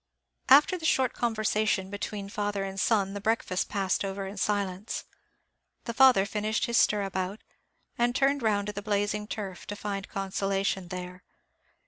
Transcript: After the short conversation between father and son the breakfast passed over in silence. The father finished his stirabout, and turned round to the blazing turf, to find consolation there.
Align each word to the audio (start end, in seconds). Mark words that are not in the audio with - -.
After 0.49 0.79
the 0.79 0.85
short 0.85 1.13
conversation 1.13 1.91
between 1.91 2.27
father 2.27 2.63
and 2.63 2.79
son 2.79 3.13
the 3.13 3.21
breakfast 3.21 3.69
passed 3.69 4.03
over 4.03 4.25
in 4.25 4.35
silence. 4.35 5.05
The 5.83 5.93
father 5.93 6.25
finished 6.25 6.65
his 6.65 6.79
stirabout, 6.79 7.43
and 7.99 8.15
turned 8.15 8.41
round 8.41 8.65
to 8.65 8.73
the 8.73 8.81
blazing 8.81 9.27
turf, 9.27 9.67
to 9.67 9.75
find 9.75 10.09
consolation 10.09 10.87
there. 10.87 11.21